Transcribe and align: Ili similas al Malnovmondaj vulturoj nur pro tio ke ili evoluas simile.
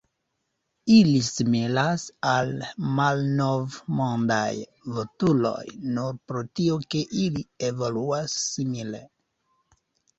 Ili 0.93 1.19
similas 1.27 2.05
al 2.29 2.49
Malnovmondaj 3.01 4.49
vulturoj 4.97 5.63
nur 6.01 6.19
pro 6.33 6.45
tio 6.61 6.83
ke 6.91 7.07
ili 7.29 7.49
evoluas 7.73 8.39
simile. 8.53 9.09